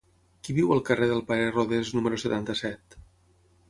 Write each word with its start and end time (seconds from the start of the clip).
Qui 0.47 0.55
viu 0.59 0.73
al 0.77 0.81
carrer 0.87 1.11
del 1.13 1.23
Pare 1.29 1.53
Rodés 1.53 1.95
número 2.01 2.23
setanta-set? 2.27 3.03